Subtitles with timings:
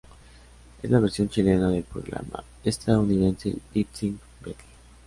[0.81, 4.55] Es la versión chilena del programa estadounidense "Lip Sync Battle".